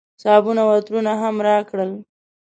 صابون 0.23 0.57
او 0.63 0.69
عطرونه 0.77 1.11
هم 1.21 1.35
راکړل. 1.47 1.91